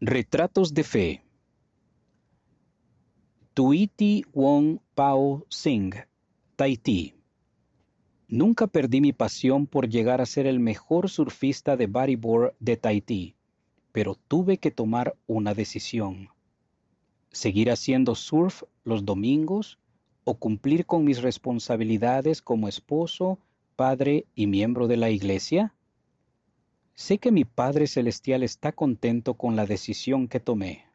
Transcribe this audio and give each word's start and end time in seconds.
Retratos 0.00 0.74
de 0.74 0.84
Fe 0.84 1.24
Tuiti 3.52 4.24
Wong 4.32 4.78
Pao 4.94 5.44
Sing, 5.48 5.92
Tahití 6.54 7.16
Nunca 8.28 8.68
perdí 8.68 9.00
mi 9.00 9.12
pasión 9.12 9.66
por 9.66 9.88
llegar 9.88 10.20
a 10.20 10.26
ser 10.26 10.46
el 10.46 10.60
mejor 10.60 11.10
surfista 11.10 11.76
de 11.76 11.88
bodyboard 11.88 12.54
de 12.60 12.76
Tahití, 12.76 13.34
pero 13.90 14.14
tuve 14.14 14.58
que 14.58 14.70
tomar 14.70 15.16
una 15.26 15.52
decisión. 15.52 16.28
¿Seguir 17.32 17.68
haciendo 17.68 18.14
surf 18.14 18.62
los 18.84 19.04
domingos 19.04 19.80
o 20.22 20.38
cumplir 20.38 20.86
con 20.86 21.02
mis 21.02 21.22
responsabilidades 21.22 22.40
como 22.40 22.68
esposo, 22.68 23.40
padre 23.74 24.26
y 24.36 24.46
miembro 24.46 24.86
de 24.86 24.96
la 24.96 25.10
iglesia? 25.10 25.74
Sé 26.98 27.18
que 27.18 27.30
mi 27.30 27.44
Padre 27.44 27.86
Celestial 27.86 28.42
está 28.42 28.72
contento 28.72 29.34
con 29.34 29.54
la 29.54 29.66
decisión 29.66 30.26
que 30.26 30.40
tomé. 30.40 30.87